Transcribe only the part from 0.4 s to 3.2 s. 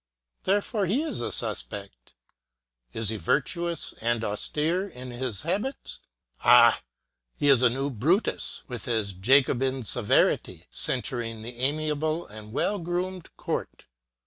Therefore he is a suspect. Is he